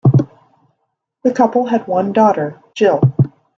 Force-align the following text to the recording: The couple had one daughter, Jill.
The 1.23 1.31
couple 1.31 1.67
had 1.67 1.85
one 1.85 2.11
daughter, 2.11 2.59
Jill. 2.73 3.01